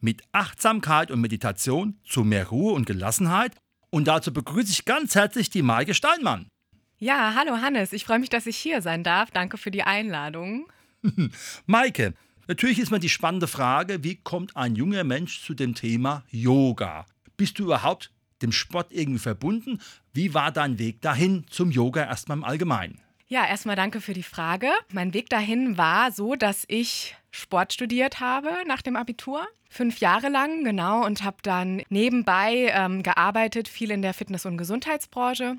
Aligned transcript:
mit 0.00 0.22
Achtsamkeit 0.32 1.10
und 1.10 1.20
Meditation 1.20 1.98
zu 2.04 2.24
mehr 2.24 2.48
Ruhe 2.48 2.72
und 2.72 2.86
Gelassenheit. 2.86 3.54
Und 3.90 4.08
dazu 4.08 4.32
begrüße 4.32 4.70
ich 4.70 4.84
ganz 4.84 5.14
herzlich 5.14 5.50
die 5.50 5.62
Maike 5.62 5.94
Steinmann. 5.94 6.48
Ja, 6.98 7.34
hallo 7.34 7.56
Hannes, 7.62 7.92
ich 7.92 8.04
freue 8.04 8.18
mich, 8.18 8.28
dass 8.28 8.46
ich 8.46 8.56
hier 8.56 8.82
sein 8.82 9.02
darf. 9.02 9.30
Danke 9.30 9.56
für 9.56 9.70
die 9.70 9.82
Einladung. 9.82 10.66
Maike, 11.66 12.14
natürlich 12.46 12.78
ist 12.78 12.90
mir 12.90 13.00
die 13.00 13.08
spannende 13.08 13.46
Frage, 13.46 14.04
wie 14.04 14.16
kommt 14.16 14.56
ein 14.56 14.76
junger 14.76 15.04
Mensch 15.04 15.42
zu 15.42 15.54
dem 15.54 15.74
Thema 15.74 16.24
Yoga? 16.30 17.06
Bist 17.36 17.58
du 17.58 17.64
überhaupt 17.64 18.12
dem 18.42 18.52
Sport 18.52 18.92
irgendwie 18.92 19.18
verbunden? 19.18 19.80
Wie 20.12 20.34
war 20.34 20.52
dein 20.52 20.78
Weg 20.78 21.00
dahin 21.00 21.46
zum 21.48 21.70
Yoga 21.70 22.04
erstmal 22.04 22.38
im 22.38 22.44
Allgemeinen? 22.44 23.00
Ja, 23.32 23.46
erstmal 23.46 23.76
danke 23.76 24.00
für 24.00 24.12
die 24.12 24.24
Frage. 24.24 24.66
Mein 24.92 25.14
Weg 25.14 25.30
dahin 25.30 25.78
war 25.78 26.10
so, 26.10 26.34
dass 26.34 26.64
ich 26.66 27.14
Sport 27.30 27.72
studiert 27.72 28.18
habe 28.18 28.50
nach 28.66 28.82
dem 28.82 28.96
Abitur. 28.96 29.46
Fünf 29.68 30.00
Jahre 30.00 30.28
lang, 30.28 30.64
genau, 30.64 31.06
und 31.06 31.22
habe 31.22 31.36
dann 31.44 31.80
nebenbei 31.90 32.72
ähm, 32.74 33.04
gearbeitet, 33.04 33.68
viel 33.68 33.92
in 33.92 34.02
der 34.02 34.14
Fitness- 34.14 34.46
und 34.46 34.58
Gesundheitsbranche 34.58 35.58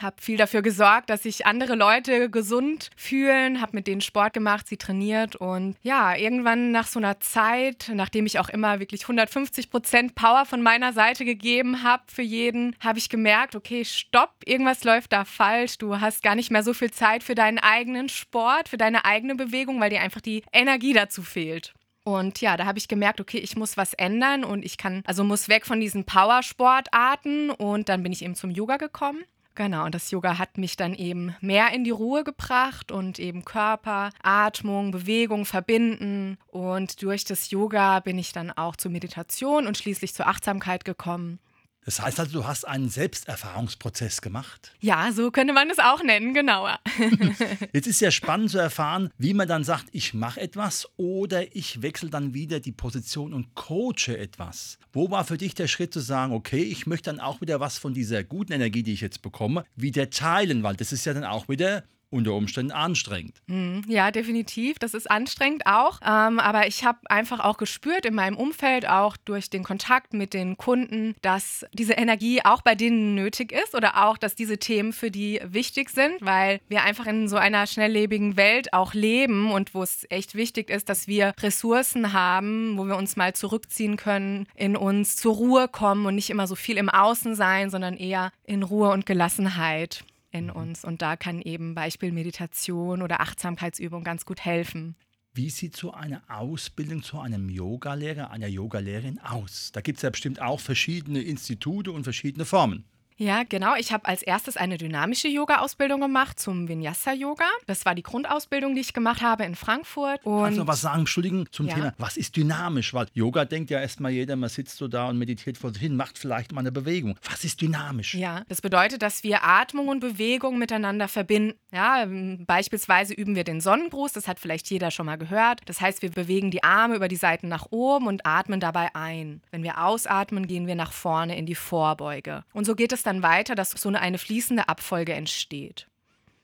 habe 0.00 0.16
viel 0.20 0.36
dafür 0.36 0.62
gesorgt, 0.62 1.10
dass 1.10 1.24
sich 1.24 1.46
andere 1.46 1.74
Leute 1.74 2.30
gesund 2.30 2.90
fühlen, 2.96 3.60
habe 3.60 3.76
mit 3.76 3.86
denen 3.86 4.00
Sport 4.00 4.32
gemacht, 4.32 4.68
sie 4.68 4.76
trainiert 4.76 5.36
und 5.36 5.76
ja, 5.82 6.14
irgendwann 6.14 6.70
nach 6.70 6.86
so 6.86 6.98
einer 6.98 7.20
Zeit, 7.20 7.90
nachdem 7.94 8.26
ich 8.26 8.38
auch 8.38 8.48
immer 8.48 8.80
wirklich 8.80 9.02
150 9.02 9.70
Prozent 9.70 10.14
Power 10.14 10.44
von 10.46 10.62
meiner 10.62 10.92
Seite 10.92 11.24
gegeben 11.24 11.82
habe 11.82 12.02
für 12.06 12.22
jeden, 12.22 12.76
habe 12.80 12.98
ich 12.98 13.08
gemerkt, 13.08 13.54
okay, 13.54 13.84
stopp, 13.84 14.34
irgendwas 14.44 14.84
läuft 14.84 15.12
da 15.12 15.24
falsch. 15.24 15.78
Du 15.78 16.00
hast 16.00 16.22
gar 16.22 16.34
nicht 16.34 16.50
mehr 16.50 16.62
so 16.62 16.74
viel 16.74 16.90
Zeit 16.90 17.22
für 17.22 17.34
deinen 17.34 17.58
eigenen 17.58 18.08
Sport, 18.08 18.68
für 18.68 18.78
deine 18.78 19.04
eigene 19.04 19.34
Bewegung, 19.34 19.80
weil 19.80 19.90
dir 19.90 20.00
einfach 20.00 20.20
die 20.20 20.42
Energie 20.52 20.92
dazu 20.92 21.22
fehlt. 21.22 21.74
Und 22.04 22.40
ja, 22.40 22.56
da 22.56 22.66
habe 22.66 22.78
ich 22.78 22.88
gemerkt, 22.88 23.20
okay, 23.20 23.38
ich 23.38 23.56
muss 23.56 23.76
was 23.76 23.94
ändern 23.94 24.44
und 24.44 24.64
ich 24.64 24.76
kann, 24.76 25.02
also 25.06 25.22
muss 25.22 25.48
weg 25.48 25.66
von 25.66 25.78
diesen 25.78 26.04
Powersportarten 26.04 27.50
und 27.50 27.88
dann 27.88 28.02
bin 28.02 28.12
ich 28.12 28.24
eben 28.24 28.34
zum 28.34 28.50
Yoga 28.50 28.76
gekommen. 28.76 29.22
Genau, 29.54 29.84
und 29.84 29.94
das 29.94 30.10
Yoga 30.10 30.38
hat 30.38 30.56
mich 30.56 30.76
dann 30.76 30.94
eben 30.94 31.36
mehr 31.42 31.72
in 31.74 31.84
die 31.84 31.90
Ruhe 31.90 32.24
gebracht 32.24 32.90
und 32.90 33.18
eben 33.18 33.44
Körper, 33.44 34.10
Atmung, 34.22 34.92
Bewegung 34.92 35.44
verbinden. 35.44 36.38
Und 36.46 37.02
durch 37.02 37.24
das 37.24 37.50
Yoga 37.50 38.00
bin 38.00 38.18
ich 38.18 38.32
dann 38.32 38.50
auch 38.50 38.76
zur 38.76 38.90
Meditation 38.90 39.66
und 39.66 39.76
schließlich 39.76 40.14
zur 40.14 40.26
Achtsamkeit 40.26 40.86
gekommen. 40.86 41.38
Das 41.84 42.00
heißt 42.00 42.20
also, 42.20 42.32
du 42.32 42.46
hast 42.46 42.66
einen 42.66 42.88
Selbsterfahrungsprozess 42.88 44.20
gemacht. 44.20 44.72
Ja, 44.80 45.10
so 45.12 45.30
könnte 45.30 45.52
man 45.52 45.68
es 45.68 45.78
auch 45.78 46.02
nennen, 46.02 46.32
genauer. 46.32 46.78
Jetzt 47.72 47.88
ist 47.88 48.00
ja 48.00 48.10
spannend 48.10 48.50
zu 48.50 48.58
erfahren, 48.58 49.10
wie 49.18 49.34
man 49.34 49.48
dann 49.48 49.64
sagt, 49.64 49.86
ich 49.92 50.14
mache 50.14 50.40
etwas 50.40 50.88
oder 50.96 51.56
ich 51.56 51.82
wechsle 51.82 52.10
dann 52.10 52.34
wieder 52.34 52.60
die 52.60 52.72
Position 52.72 53.32
und 53.32 53.54
coache 53.54 54.16
etwas. 54.16 54.78
Wo 54.92 55.10
war 55.10 55.24
für 55.24 55.38
dich 55.38 55.54
der 55.54 55.66
Schritt 55.66 55.92
zu 55.92 56.00
sagen, 56.00 56.32
okay, 56.32 56.62
ich 56.62 56.86
möchte 56.86 57.10
dann 57.10 57.20
auch 57.20 57.40
wieder 57.40 57.58
was 57.58 57.78
von 57.78 57.94
dieser 57.94 58.22
guten 58.22 58.52
Energie, 58.52 58.84
die 58.84 58.92
ich 58.92 59.00
jetzt 59.00 59.22
bekomme, 59.22 59.64
wieder 59.74 60.10
teilen, 60.10 60.62
weil 60.62 60.76
das 60.76 60.92
ist 60.92 61.04
ja 61.04 61.14
dann 61.14 61.24
auch 61.24 61.48
wieder 61.48 61.82
unter 62.12 62.34
Umständen 62.34 62.72
anstrengend. 62.72 63.40
Mhm. 63.46 63.84
Ja, 63.88 64.10
definitiv. 64.10 64.78
Das 64.78 64.94
ist 64.94 65.10
anstrengend 65.10 65.66
auch. 65.66 65.98
Ähm, 66.02 66.38
aber 66.38 66.66
ich 66.66 66.84
habe 66.84 66.98
einfach 67.06 67.40
auch 67.40 67.56
gespürt 67.56 68.04
in 68.04 68.14
meinem 68.14 68.36
Umfeld, 68.36 68.86
auch 68.88 69.16
durch 69.16 69.48
den 69.48 69.64
Kontakt 69.64 70.12
mit 70.12 70.34
den 70.34 70.56
Kunden, 70.56 71.14
dass 71.22 71.64
diese 71.72 71.94
Energie 71.94 72.42
auch 72.44 72.60
bei 72.62 72.74
denen 72.74 73.14
nötig 73.14 73.52
ist 73.52 73.74
oder 73.74 74.04
auch, 74.04 74.18
dass 74.18 74.34
diese 74.34 74.58
Themen 74.58 74.92
für 74.92 75.10
die 75.10 75.40
wichtig 75.44 75.90
sind, 75.90 76.20
weil 76.20 76.60
wir 76.68 76.82
einfach 76.82 77.06
in 77.06 77.28
so 77.28 77.36
einer 77.36 77.66
schnelllebigen 77.66 78.36
Welt 78.36 78.72
auch 78.74 78.92
leben 78.92 79.50
und 79.50 79.74
wo 79.74 79.82
es 79.82 80.06
echt 80.10 80.34
wichtig 80.34 80.68
ist, 80.68 80.88
dass 80.88 81.08
wir 81.08 81.32
Ressourcen 81.40 82.12
haben, 82.12 82.76
wo 82.76 82.84
wir 82.84 82.96
uns 82.96 83.16
mal 83.16 83.34
zurückziehen 83.34 83.96
können, 83.96 84.46
in 84.54 84.76
uns 84.76 85.16
zur 85.16 85.34
Ruhe 85.34 85.68
kommen 85.68 86.04
und 86.04 86.14
nicht 86.14 86.30
immer 86.30 86.46
so 86.46 86.54
viel 86.54 86.76
im 86.76 86.90
Außen 86.90 87.34
sein, 87.34 87.70
sondern 87.70 87.96
eher 87.96 88.32
in 88.44 88.62
Ruhe 88.62 88.90
und 88.90 89.06
Gelassenheit 89.06 90.04
in 90.32 90.46
mhm. 90.46 90.52
uns. 90.52 90.84
Und 90.84 91.02
da 91.02 91.16
kann 91.16 91.40
eben 91.40 91.74
Beispiel 91.74 92.10
Meditation 92.10 93.02
oder 93.02 93.20
Achtsamkeitsübung 93.20 94.02
ganz 94.02 94.24
gut 94.24 94.44
helfen. 94.44 94.96
Wie 95.34 95.48
sieht 95.48 95.76
so 95.76 95.92
eine 95.92 96.28
Ausbildung 96.28 97.02
zu 97.02 97.18
einem 97.18 97.48
Yogalehrer, 97.48 98.30
einer 98.30 98.48
Yogalehrerin 98.48 99.18
aus? 99.20 99.70
Da 99.72 99.80
gibt 99.80 99.96
es 99.96 100.02
ja 100.02 100.10
bestimmt 100.10 100.42
auch 100.42 100.60
verschiedene 100.60 101.22
Institute 101.22 101.90
und 101.90 102.04
verschiedene 102.04 102.44
Formen. 102.44 102.84
Ja, 103.22 103.44
genau. 103.48 103.76
Ich 103.76 103.92
habe 103.92 104.06
als 104.06 104.22
erstes 104.22 104.56
eine 104.56 104.78
dynamische 104.78 105.28
Yoga-Ausbildung 105.28 106.00
gemacht 106.00 106.40
zum 106.40 106.66
Vinyasa-Yoga. 106.66 107.44
Das 107.66 107.86
war 107.86 107.94
die 107.94 108.02
Grundausbildung, 108.02 108.74
die 108.74 108.80
ich 108.80 108.92
gemacht 108.94 109.22
habe 109.22 109.44
in 109.44 109.54
Frankfurt. 109.54 110.26
Und 110.26 110.42
Kannst 110.42 110.58
du 110.58 110.62
noch 110.62 110.68
was 110.68 110.80
sagen, 110.80 111.00
Entschuldigen, 111.00 111.46
zum 111.52 111.68
ja. 111.68 111.74
Thema, 111.74 111.94
was 111.98 112.16
ist 112.16 112.36
dynamisch? 112.36 112.92
Weil 112.94 113.06
Yoga 113.14 113.44
denkt 113.44 113.70
ja 113.70 113.80
erstmal 113.80 114.10
jeder, 114.10 114.34
man 114.34 114.48
sitzt 114.48 114.76
so 114.76 114.88
da 114.88 115.08
und 115.08 115.18
meditiert 115.18 115.56
vor 115.56 115.72
sich 115.72 115.80
hin, 115.80 115.94
macht 115.94 116.18
vielleicht 116.18 116.50
mal 116.50 116.60
eine 116.62 116.72
Bewegung. 116.72 117.16
Was 117.30 117.44
ist 117.44 117.60
dynamisch? 117.60 118.14
Ja, 118.14 118.42
das 118.48 118.60
bedeutet, 118.60 119.02
dass 119.02 119.22
wir 119.22 119.44
Atmung 119.44 119.86
und 119.86 120.00
Bewegung 120.00 120.58
miteinander 120.58 121.06
verbinden. 121.06 121.56
Ja, 121.72 122.06
beispielsweise 122.08 123.14
üben 123.14 123.36
wir 123.36 123.44
den 123.44 123.60
Sonnengruß, 123.60 124.12
das 124.12 124.26
hat 124.26 124.40
vielleicht 124.40 124.68
jeder 124.68 124.90
schon 124.90 125.06
mal 125.06 125.16
gehört. 125.16 125.60
Das 125.66 125.80
heißt, 125.80 126.02
wir 126.02 126.10
bewegen 126.10 126.50
die 126.50 126.64
Arme 126.64 126.96
über 126.96 127.06
die 127.06 127.16
Seiten 127.16 127.46
nach 127.46 127.66
oben 127.70 128.08
und 128.08 128.26
atmen 128.26 128.58
dabei 128.58 128.94
ein. 128.94 129.42
Wenn 129.52 129.62
wir 129.62 129.84
ausatmen, 129.84 130.48
gehen 130.48 130.66
wir 130.66 130.74
nach 130.74 130.92
vorne 130.92 131.38
in 131.38 131.46
die 131.46 131.54
Vorbeuge. 131.54 132.44
Und 132.52 132.64
so 132.64 132.74
geht 132.74 132.92
es 132.92 133.04
dann 133.04 133.11
weiter, 133.20 133.54
dass 133.54 133.72
so 133.72 133.90
eine, 133.90 134.16
fließende 134.16 134.68
Abfolge 134.68 135.12
entsteht. 135.12 135.86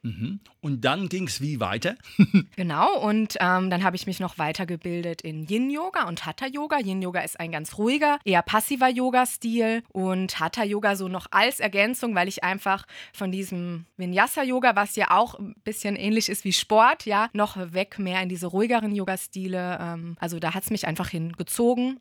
Mhm. 0.02 0.40
Und 0.60 0.84
dann 0.84 1.08
ging 1.08 1.26
es 1.26 1.40
wie 1.40 1.60
weiter? 1.60 1.96
genau, 2.56 2.98
und 3.00 3.36
ähm, 3.40 3.68
dann 3.70 3.82
habe 3.82 3.96
ich 3.96 4.06
mich 4.06 4.20
noch 4.20 4.38
weitergebildet 4.38 5.22
in 5.22 5.46
Yin-Yoga 5.46 6.06
und 6.06 6.24
Hatha-Yoga. 6.24 6.78
Yin-Yoga 6.78 7.20
ist 7.20 7.40
ein 7.40 7.50
ganz 7.50 7.78
ruhiger, 7.78 8.18
eher 8.24 8.42
passiver 8.42 8.88
Yoga-Stil 8.88 9.82
und 9.92 10.38
Hatha-Yoga 10.38 10.94
so 10.94 11.08
noch 11.08 11.26
als 11.30 11.58
Ergänzung, 11.58 12.14
weil 12.14 12.28
ich 12.28 12.44
einfach 12.44 12.86
von 13.12 13.32
diesem 13.32 13.86
Vinyasa-Yoga, 13.96 14.76
was 14.76 14.94
ja 14.94 15.10
auch 15.10 15.34
ein 15.38 15.54
bisschen 15.64 15.96
ähnlich 15.96 16.28
ist 16.28 16.44
wie 16.44 16.52
Sport, 16.52 17.04
ja, 17.04 17.28
noch 17.32 17.56
weg 17.72 17.98
mehr 17.98 18.22
in 18.22 18.28
diese 18.28 18.46
ruhigeren 18.46 18.94
Yoga-Stile. 18.94 19.78
Ähm, 19.80 20.16
also 20.20 20.38
da 20.38 20.54
hat 20.54 20.62
es 20.62 20.70
mich 20.70 20.86
einfach 20.86 21.08
hingezogen 21.08 22.00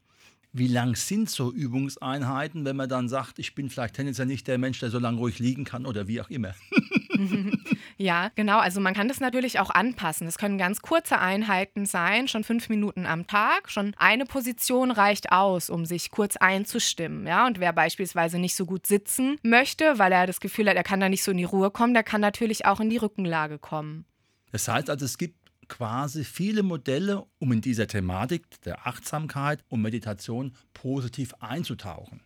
wie 0.58 0.68
lang 0.68 0.96
sind 0.96 1.30
so 1.30 1.52
Übungseinheiten, 1.52 2.66
wenn 2.66 2.76
man 2.76 2.90
dann 2.90 3.10
sagt, 3.10 3.40
ich 3.40 3.56
bin 3.56 3.70
vielleicht 3.70 3.96
tendenziell 3.96 4.28
nicht 4.28 4.48
der 4.48 4.58
Mensch, 4.58 4.80
der 4.80 4.90
so 4.90 5.00
lange 5.00 5.18
ruhig 5.18 5.40
liegen 5.40 5.64
kann 5.64 5.86
oder 5.86 6.08
wie 6.08 6.22
auch 6.22 6.30
immer? 6.30 6.54
ja, 7.98 8.32
genau. 8.36 8.60
Also 8.60 8.80
man 8.82 8.94
kann 8.94 9.08
das 9.08 9.20
natürlich 9.20 9.60
auch 9.60 9.70
anpassen. 9.70 10.28
Es 10.28 10.38
können 10.38 10.58
ganz 10.58 10.82
kurze 10.82 11.20
Einheiten 11.20 11.86
sein, 11.86 12.28
schon 12.28 12.44
fünf 12.44 12.70
Minuten 12.70 13.06
am 13.06 13.28
Tag. 13.28 13.70
Schon 13.70 13.94
eine 13.98 14.26
Position 14.26 14.92
reicht 14.92 15.32
aus, 15.32 15.70
um 15.70 15.86
sich 15.86 16.12
kurz 16.12 16.38
einzustimmen. 16.38 17.28
Ja? 17.28 17.48
Und 17.48 17.60
wer 17.60 17.74
beispielsweise 17.74 18.40
nicht 18.40 18.56
so 18.56 18.66
gut 18.66 18.88
sitzen 18.88 19.38
möchte, 19.44 20.00
weil 20.00 20.12
er 20.12 20.28
das 20.28 20.40
Gefühl 20.40 20.70
hat, 20.70 20.76
er 20.76 20.84
kann 20.84 21.00
da 21.00 21.10
nicht 21.10 21.24
so 21.24 21.32
in 21.32 21.38
die 21.38 21.44
Ruhe 21.44 21.72
kommen, 21.72 21.94
der 21.94 22.04
kann 22.04 22.22
natürlich 22.22 22.66
auch 22.66 22.80
in 22.80 22.90
die 22.90 22.98
Rückenlage 22.98 23.60
kommen. 23.60 24.06
Das 24.52 24.68
heißt 24.68 24.90
also, 24.90 25.06
es 25.06 25.18
gibt 25.18 25.47
quasi 25.68 26.24
viele 26.24 26.64
Modelle, 26.64 27.26
um 27.40 27.52
in 27.52 27.62
dieser 27.62 27.88
Thematik 27.88 28.62
der 28.62 28.88
Achtsamkeit 28.88 29.64
und 29.70 29.82
Meditation 29.82 30.54
positiv 30.74 31.34
einzutauchen. 31.40 32.22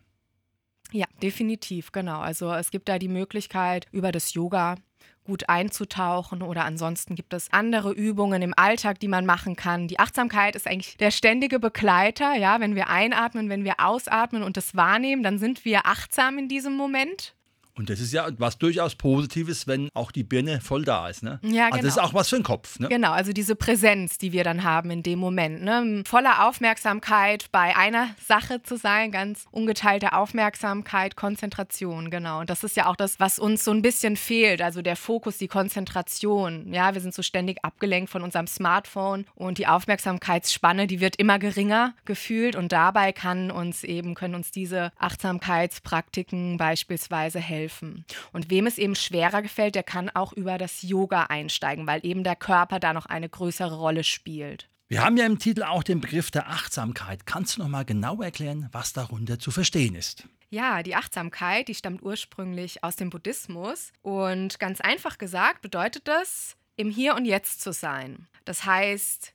Ja, 0.92 1.06
definitiv, 1.22 1.92
genau. 1.92 2.20
Also 2.20 2.52
es 2.54 2.70
gibt 2.70 2.90
da 2.90 3.00
die 3.00 3.08
Möglichkeit, 3.08 3.88
über 3.92 4.12
das 4.12 4.34
Yoga 4.34 4.76
gut 5.24 5.50
einzutauchen 5.50 6.42
oder 6.42 6.66
ansonsten 6.66 7.16
gibt 7.16 7.34
es 7.34 7.52
andere 7.54 7.92
Übungen 7.92 8.42
im 8.42 8.54
Alltag, 8.58 9.00
die 9.00 9.08
man 9.08 9.26
machen 9.26 9.56
kann. 9.56 9.88
Die 9.88 10.00
Achtsamkeit 10.00 10.56
ist 10.56 10.68
eigentlich 10.68 10.98
der 10.98 11.12
ständige 11.12 11.60
Begleiter, 11.60 12.34
ja, 12.36 12.60
wenn 12.60 12.76
wir 12.76 12.90
einatmen, 12.90 13.50
wenn 13.50 13.64
wir 13.64 13.76
ausatmen 13.80 14.44
und 14.44 14.58
das 14.58 14.76
wahrnehmen, 14.76 15.24
dann 15.24 15.38
sind 15.38 15.64
wir 15.64 15.86
achtsam 15.86 16.38
in 16.38 16.50
diesem 16.50 16.76
Moment. 16.76 17.36
Und 17.76 17.90
das 17.90 18.00
ist 18.00 18.12
ja 18.12 18.28
was 18.38 18.58
durchaus 18.58 18.96
Positives, 18.96 19.66
wenn 19.68 19.90
auch 19.94 20.12
die 20.12 20.24
Birne 20.24 20.60
voll 20.62 20.84
da 20.84 21.08
ist. 21.08 21.24
Ne? 21.24 21.40
Ja, 21.44 21.66
genau. 21.66 21.76
Also 21.76 21.78
das 21.78 21.96
ist 21.96 22.02
auch 22.02 22.14
was 22.14 22.30
für 22.30 22.36
den 22.36 22.44
Kopf. 22.44 22.80
Ne? 22.80 22.90
Genau, 22.90 23.12
also 23.12 23.32
diese 23.32 23.56
Präsenz, 23.56 24.18
die 24.18 24.34
wir 24.34 24.44
dann 24.44 24.64
haben 24.64 24.92
in 24.92 25.04
dem 25.04 25.20
Moment. 25.20 25.64
Ne? 25.64 26.04
Voller 26.06 26.48
Aufmerksamkeit 26.48 27.46
bei 27.52 27.76
einer 27.76 28.10
Sache 28.26 28.62
zu 28.62 28.78
sein, 28.78 29.12
ganz 29.12 29.46
ungeteilte 29.52 30.14
Aufmerksamkeit, 30.14 31.16
Konzentration, 31.16 32.12
genau. 32.12 32.42
Und 32.42 32.50
das 32.50 32.64
ist 32.64 32.76
ja 32.76 32.88
auch 32.88 32.96
das, 32.96 33.20
was 33.20 33.40
uns 33.40 33.64
so 33.64 33.72
ein 33.72 33.82
bisschen 33.82 34.18
fehlt. 34.18 34.62
Also 34.62 34.82
der 34.82 34.96
Fokus, 34.96 35.38
die 35.38 35.48
Konzentration. 35.48 36.74
Ja, 36.74 36.94
wir 36.94 37.02
sind 37.02 37.14
so 37.14 37.22
ständig 37.22 37.64
abgelenkt 37.64 38.10
von 38.10 38.22
unserem 38.22 38.48
Smartphone 38.48 39.26
und 39.36 39.58
die 39.58 39.68
Aufmerksamkeitsspanne, 39.68 40.88
die 40.88 41.00
wird 41.00 41.16
immer 41.16 41.40
geringer 41.40 41.94
gefühlt. 42.06 42.56
Und 42.56 42.72
dabei 42.72 43.14
kann 43.14 43.50
uns 43.50 43.84
eben, 43.84 44.14
können 44.14 44.36
uns 44.36 44.52
diese 44.52 44.92
Achtsamkeitspraktiken 44.98 46.58
beispielsweise 46.58 47.40
helfen 47.40 47.61
helfen. 47.62 48.06
Und 48.34 48.50
wem 48.50 48.68
es 48.68 48.78
eben 48.78 48.96
schwerer 48.96 49.42
gefällt, 49.42 49.76
der 49.76 49.84
kann 49.84 50.10
auch 50.10 50.34
über 50.34 50.58
das 50.58 50.82
Yoga 50.82 51.26
einsteigen, 51.26 51.88
weil 51.88 52.06
eben 52.06 52.24
der 52.24 52.36
Körper 52.36 52.80
da 52.80 52.94
noch 52.94 53.06
eine 53.06 53.30
größere 53.30 53.76
Rolle 53.76 54.04
spielt. 54.04 54.70
Wir 54.88 55.04
haben 55.04 55.16
ja 55.18 55.26
im 55.26 55.40
Titel 55.40 55.64
auch 55.64 55.84
den 55.84 56.02
Begriff 56.02 56.32
der 56.32 56.50
Achtsamkeit. 56.50 57.26
Kannst 57.26 57.56
du 57.56 57.62
noch 57.62 57.70
mal 57.70 57.86
genau 57.86 58.22
erklären, 58.22 58.68
was 58.72 58.94
darunter 58.94 59.40
zu 59.40 59.52
verstehen 59.52 59.96
ist? 59.96 60.28
Ja, 60.50 60.84
die 60.84 60.96
Achtsamkeit, 60.96 61.70
die 61.70 61.76
stammt 61.76 62.04
ursprünglich 62.04 62.84
aus 62.84 62.98
dem 62.98 63.10
Buddhismus 63.10 63.94
und 64.02 64.60
ganz 64.60 64.82
einfach 64.82 65.18
gesagt 65.18 65.62
bedeutet 65.62 66.10
das, 66.10 66.58
im 66.76 66.90
Hier 66.90 67.16
und 67.16 67.24
Jetzt 67.26 67.62
zu 67.62 67.72
sein. 67.72 68.28
Das 68.44 68.66
heißt, 68.66 69.34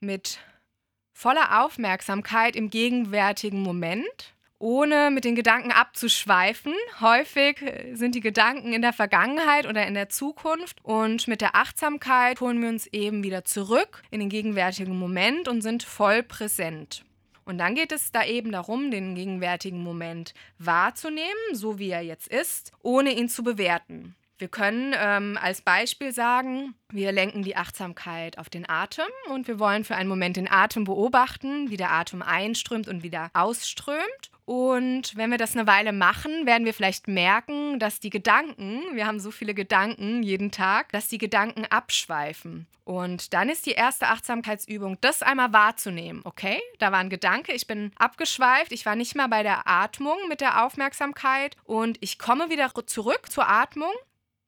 mit 0.00 0.40
voller 1.12 1.64
Aufmerksamkeit 1.64 2.56
im 2.56 2.68
gegenwärtigen 2.68 3.62
Moment 3.62 4.34
ohne 4.58 5.10
mit 5.10 5.24
den 5.24 5.34
Gedanken 5.34 5.70
abzuschweifen. 5.70 6.74
Häufig 7.00 7.58
sind 7.92 8.14
die 8.14 8.20
Gedanken 8.20 8.72
in 8.72 8.82
der 8.82 8.92
Vergangenheit 8.92 9.66
oder 9.66 9.86
in 9.86 9.94
der 9.94 10.08
Zukunft 10.08 10.78
und 10.82 11.28
mit 11.28 11.40
der 11.40 11.54
Achtsamkeit 11.54 12.40
holen 12.40 12.60
wir 12.60 12.68
uns 12.68 12.86
eben 12.88 13.22
wieder 13.22 13.44
zurück 13.44 14.02
in 14.10 14.20
den 14.20 14.28
gegenwärtigen 14.28 14.98
Moment 14.98 15.48
und 15.48 15.62
sind 15.62 15.82
voll 15.82 16.22
präsent. 16.22 17.04
Und 17.44 17.58
dann 17.58 17.76
geht 17.76 17.92
es 17.92 18.10
da 18.10 18.24
eben 18.24 18.50
darum, 18.50 18.90
den 18.90 19.14
gegenwärtigen 19.14 19.80
Moment 19.80 20.34
wahrzunehmen, 20.58 21.30
so 21.52 21.78
wie 21.78 21.90
er 21.90 22.02
jetzt 22.02 22.26
ist, 22.26 22.72
ohne 22.82 23.12
ihn 23.12 23.28
zu 23.28 23.44
bewerten. 23.44 24.15
Wir 24.38 24.48
können 24.48 24.94
ähm, 24.98 25.38
als 25.40 25.62
Beispiel 25.62 26.12
sagen, 26.12 26.74
wir 26.90 27.10
lenken 27.10 27.42
die 27.42 27.56
Achtsamkeit 27.56 28.36
auf 28.38 28.50
den 28.50 28.68
Atem 28.68 29.06
und 29.30 29.48
wir 29.48 29.58
wollen 29.58 29.84
für 29.84 29.96
einen 29.96 30.10
Moment 30.10 30.36
den 30.36 30.50
Atem 30.50 30.84
beobachten, 30.84 31.70
wie 31.70 31.78
der 31.78 31.90
Atem 31.90 32.20
einströmt 32.20 32.86
und 32.86 33.02
wieder 33.02 33.30
ausströmt. 33.32 34.30
Und 34.44 35.16
wenn 35.16 35.30
wir 35.30 35.38
das 35.38 35.56
eine 35.56 35.66
Weile 35.66 35.92
machen, 35.92 36.46
werden 36.46 36.66
wir 36.66 36.74
vielleicht 36.74 37.08
merken, 37.08 37.78
dass 37.78 37.98
die 37.98 38.10
Gedanken, 38.10 38.82
wir 38.92 39.06
haben 39.06 39.20
so 39.20 39.30
viele 39.30 39.54
Gedanken 39.54 40.22
jeden 40.22 40.52
Tag, 40.52 40.92
dass 40.92 41.08
die 41.08 41.18
Gedanken 41.18 41.64
abschweifen. 41.64 42.66
Und 42.84 43.34
dann 43.34 43.48
ist 43.48 43.66
die 43.66 43.72
erste 43.72 44.06
Achtsamkeitsübung, 44.06 44.98
das 45.00 45.22
einmal 45.22 45.52
wahrzunehmen. 45.52 46.20
Okay, 46.24 46.60
da 46.78 46.92
war 46.92 47.00
ein 47.00 47.10
Gedanke, 47.10 47.52
ich 47.52 47.66
bin 47.66 47.90
abgeschweift, 47.96 48.70
ich 48.70 48.86
war 48.86 48.94
nicht 48.94 49.16
mehr 49.16 49.26
bei 49.26 49.42
der 49.42 49.66
Atmung 49.66 50.18
mit 50.28 50.40
der 50.40 50.64
Aufmerksamkeit 50.64 51.56
und 51.64 51.98
ich 52.00 52.18
komme 52.18 52.48
wieder 52.48 52.70
zurück 52.86 53.32
zur 53.32 53.48
Atmung 53.48 53.90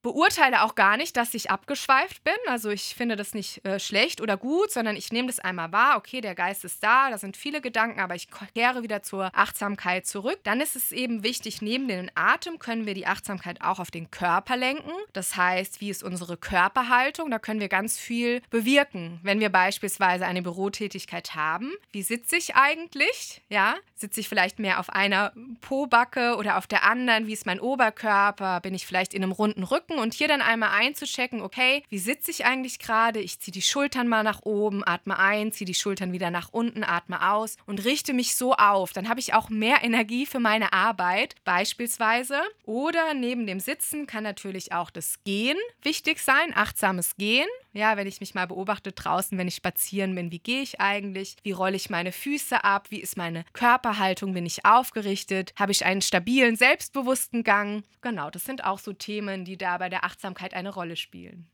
beurteile 0.01 0.63
auch 0.63 0.75
gar 0.75 0.97
nicht, 0.97 1.17
dass 1.17 1.33
ich 1.33 1.51
abgeschweift 1.51 2.23
bin. 2.23 2.33
Also 2.47 2.69
ich 2.69 2.95
finde 2.95 3.15
das 3.15 3.33
nicht 3.33 3.65
äh, 3.65 3.79
schlecht 3.79 4.21
oder 4.21 4.37
gut, 4.37 4.71
sondern 4.71 4.95
ich 4.95 5.11
nehme 5.11 5.27
das 5.27 5.39
einmal 5.39 5.71
wahr. 5.71 5.97
Okay, 5.97 6.21
der 6.21 6.35
Geist 6.35 6.63
ist 6.63 6.81
da, 6.83 7.09
da 7.09 7.17
sind 7.17 7.35
viele 7.35 7.61
Gedanken, 7.61 7.99
aber 7.99 8.15
ich 8.15 8.29
kehre 8.53 8.83
wieder 8.83 9.03
zur 9.03 9.31
Achtsamkeit 9.33 10.07
zurück. 10.07 10.39
Dann 10.43 10.61
ist 10.61 10.75
es 10.75 10.91
eben 10.91 11.23
wichtig, 11.23 11.61
neben 11.61 11.87
dem 11.87 12.09
Atem 12.15 12.59
können 12.59 12.85
wir 12.85 12.93
die 12.93 13.07
Achtsamkeit 13.07 13.61
auch 13.61 13.79
auf 13.79 13.91
den 13.91 14.09
Körper 14.09 14.55
lenken. 14.55 14.91
Das 15.13 15.35
heißt, 15.35 15.81
wie 15.81 15.89
ist 15.89 16.03
unsere 16.03 16.37
Körperhaltung? 16.37 17.29
Da 17.29 17.39
können 17.39 17.59
wir 17.59 17.69
ganz 17.69 17.97
viel 17.97 18.41
bewirken. 18.49 19.19
Wenn 19.23 19.39
wir 19.39 19.49
beispielsweise 19.49 20.25
eine 20.25 20.41
Bürotätigkeit 20.41 21.35
haben, 21.35 21.73
wie 21.91 22.03
sitze 22.03 22.37
ich 22.37 22.55
eigentlich? 22.55 23.41
Ja, 23.49 23.75
sitze 23.95 24.21
ich 24.21 24.29
vielleicht 24.29 24.59
mehr 24.59 24.79
auf 24.79 24.89
einer 24.89 25.33
Pobacke 25.61 26.37
oder 26.37 26.57
auf 26.57 26.67
der 26.67 26.83
anderen? 26.83 27.27
Wie 27.27 27.33
ist 27.33 27.45
mein 27.45 27.59
Oberkörper? 27.59 28.61
Bin 28.61 28.73
ich 28.73 28.85
vielleicht 28.85 29.13
in 29.13 29.23
einem 29.23 29.31
runden 29.33 29.63
Rücken? 29.63 29.88
Gucken 29.89 30.01
und 30.01 30.13
hier 30.13 30.27
dann 30.27 30.41
einmal 30.41 30.69
einzuchecken, 30.71 31.41
okay, 31.41 31.83
wie 31.89 31.99
sitze 31.99 32.31
ich 32.31 32.45
eigentlich 32.45 32.79
gerade? 32.79 33.19
Ich 33.19 33.39
ziehe 33.39 33.51
die 33.51 33.61
Schultern 33.61 34.07
mal 34.07 34.23
nach 34.23 34.41
oben, 34.43 34.83
atme 34.85 35.17
ein, 35.17 35.51
ziehe 35.51 35.65
die 35.65 35.73
Schultern 35.73 36.11
wieder 36.11 36.29
nach 36.31 36.49
unten, 36.51 36.83
atme 36.83 37.31
aus 37.31 37.57
und 37.65 37.83
richte 37.83 38.13
mich 38.13 38.35
so 38.35 38.53
auf. 38.53 38.93
Dann 38.93 39.09
habe 39.09 39.19
ich 39.19 39.33
auch 39.33 39.49
mehr 39.49 39.83
Energie 39.83 40.25
für 40.25 40.39
meine 40.39 40.73
Arbeit 40.73 41.35
beispielsweise. 41.43 42.39
Oder 42.63 43.13
neben 43.13 43.47
dem 43.47 43.59
Sitzen 43.59 44.07
kann 44.07 44.23
natürlich 44.23 44.71
auch 44.71 44.89
das 44.91 45.23
Gehen 45.23 45.57
wichtig 45.81 46.19
sein, 46.19 46.53
achtsames 46.55 47.15
Gehen. 47.17 47.47
Ja, 47.71 47.97
wenn 47.97 48.07
ich 48.07 48.19
mich 48.19 48.33
mal 48.33 48.47
beobachte 48.47 48.91
draußen, 48.91 49.37
wenn 49.37 49.47
ich 49.47 49.55
spazieren 49.55 50.15
bin, 50.15 50.31
wie 50.31 50.39
gehe 50.39 50.61
ich 50.61 50.81
eigentlich? 50.81 51.35
Wie 51.43 51.51
rolle 51.51 51.75
ich 51.75 51.89
meine 51.89 52.11
Füße 52.11 52.63
ab? 52.63 52.87
Wie 52.89 52.99
ist 52.99 53.15
meine 53.15 53.45
Körperhaltung? 53.53 54.33
Bin 54.33 54.45
ich 54.45 54.65
aufgerichtet? 54.65 55.53
Habe 55.57 55.71
ich 55.71 55.85
einen 55.85 56.01
stabilen, 56.01 56.55
selbstbewussten 56.55 57.43
Gang? 57.43 57.83
Genau, 58.01 58.31
das 58.31 58.45
sind 58.45 58.63
auch 58.63 58.79
so 58.79 58.93
Themen, 58.93 59.45
die 59.45 59.57
da 59.57 59.78
bei 59.79 59.89
der 59.89 60.03
Achtsamkeit 60.03 60.53
eine 60.53 60.69
Rolle 60.69 60.95
spielen. 60.95 61.47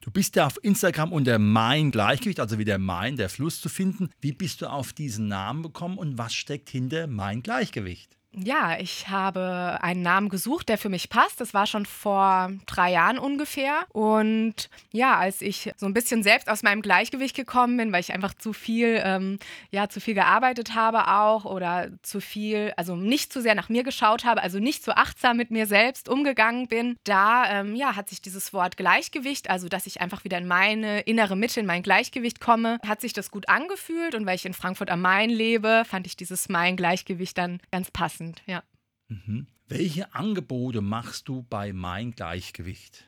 Du 0.00 0.10
bist 0.10 0.34
ja 0.36 0.46
auf 0.46 0.58
Instagram 0.62 1.12
unter 1.12 1.38
Mein 1.38 1.90
Gleichgewicht, 1.90 2.40
also 2.40 2.58
wie 2.58 2.64
der 2.64 2.78
Main, 2.78 3.16
der 3.16 3.28
Fluss 3.28 3.60
zu 3.60 3.68
finden. 3.68 4.10
Wie 4.20 4.32
bist 4.32 4.62
du 4.62 4.66
auf 4.66 4.94
diesen 4.94 5.28
Namen 5.28 5.62
gekommen 5.62 5.98
und 5.98 6.16
was 6.16 6.34
steckt 6.34 6.70
hinter 6.70 7.06
Mein 7.06 7.42
Gleichgewicht? 7.42 8.16
Ja, 8.32 8.78
ich 8.78 9.08
habe 9.08 9.78
einen 9.80 10.02
Namen 10.02 10.28
gesucht, 10.28 10.68
der 10.68 10.78
für 10.78 10.88
mich 10.88 11.08
passt. 11.08 11.40
Das 11.40 11.52
war 11.52 11.66
schon 11.66 11.84
vor 11.84 12.52
drei 12.66 12.92
Jahren 12.92 13.18
ungefähr. 13.18 13.80
Und 13.92 14.70
ja, 14.92 15.16
als 15.18 15.42
ich 15.42 15.72
so 15.76 15.86
ein 15.86 15.94
bisschen 15.94 16.22
selbst 16.22 16.48
aus 16.48 16.62
meinem 16.62 16.80
Gleichgewicht 16.80 17.34
gekommen 17.34 17.76
bin, 17.76 17.92
weil 17.92 18.00
ich 18.00 18.12
einfach 18.12 18.34
zu 18.34 18.52
viel, 18.52 19.02
ähm, 19.04 19.40
ja, 19.72 19.88
zu 19.88 20.00
viel 20.00 20.14
gearbeitet 20.14 20.76
habe 20.76 21.08
auch 21.08 21.44
oder 21.44 21.88
zu 22.02 22.20
viel, 22.20 22.72
also 22.76 22.94
nicht 22.94 23.32
zu 23.32 23.42
sehr 23.42 23.56
nach 23.56 23.68
mir 23.68 23.82
geschaut 23.82 24.24
habe, 24.24 24.42
also 24.42 24.60
nicht 24.60 24.84
so 24.84 24.92
achtsam 24.92 25.36
mit 25.36 25.50
mir 25.50 25.66
selbst 25.66 26.08
umgegangen 26.08 26.68
bin, 26.68 26.96
da 27.02 27.50
ähm, 27.50 27.74
ja, 27.74 27.96
hat 27.96 28.08
sich 28.08 28.22
dieses 28.22 28.52
Wort 28.52 28.76
Gleichgewicht, 28.76 29.50
also 29.50 29.68
dass 29.68 29.86
ich 29.86 30.00
einfach 30.00 30.22
wieder 30.22 30.38
in 30.38 30.46
meine 30.46 31.00
innere 31.00 31.34
Mitte, 31.34 31.58
in 31.58 31.66
mein 31.66 31.82
Gleichgewicht 31.82 32.40
komme, 32.40 32.78
hat 32.86 33.00
sich 33.00 33.12
das 33.12 33.32
gut 33.32 33.48
angefühlt. 33.48 34.14
Und 34.14 34.24
weil 34.24 34.36
ich 34.36 34.46
in 34.46 34.54
Frankfurt 34.54 34.90
am 34.90 35.00
Main 35.00 35.30
lebe, 35.30 35.82
fand 35.84 36.06
ich 36.06 36.16
dieses 36.16 36.48
Mein 36.48 36.76
Gleichgewicht 36.76 37.36
dann 37.36 37.58
ganz 37.72 37.90
passend 37.90 38.19
passend, 38.20 38.42
ja. 38.46 38.62
Mhm. 39.08 39.46
Welche 39.68 40.14
Angebote 40.14 40.80
machst 40.80 41.28
du 41.28 41.44
bei 41.48 41.72
Mein 41.72 42.12
Gleichgewicht? 42.12 43.06